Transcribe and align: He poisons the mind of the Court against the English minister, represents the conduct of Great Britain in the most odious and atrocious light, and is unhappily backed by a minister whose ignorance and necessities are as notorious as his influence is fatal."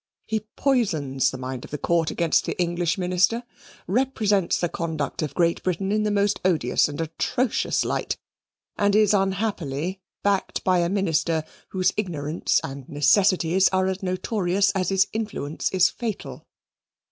He 0.25 0.39
poisons 0.55 1.29
the 1.29 1.37
mind 1.37 1.63
of 1.63 1.69
the 1.69 1.77
Court 1.77 2.09
against 2.09 2.45
the 2.45 2.57
English 2.59 2.97
minister, 2.97 3.43
represents 3.85 4.59
the 4.59 4.67
conduct 4.67 5.21
of 5.21 5.35
Great 5.35 5.61
Britain 5.61 5.91
in 5.91 6.01
the 6.01 6.09
most 6.09 6.41
odious 6.43 6.89
and 6.89 6.99
atrocious 6.99 7.85
light, 7.85 8.17
and 8.79 8.95
is 8.95 9.13
unhappily 9.13 10.01
backed 10.23 10.63
by 10.63 10.79
a 10.79 10.89
minister 10.89 11.43
whose 11.69 11.93
ignorance 11.97 12.59
and 12.63 12.89
necessities 12.89 13.67
are 13.69 13.85
as 13.85 14.01
notorious 14.01 14.71
as 14.71 14.89
his 14.89 15.07
influence 15.13 15.69
is 15.71 15.89
fatal." 15.89 16.47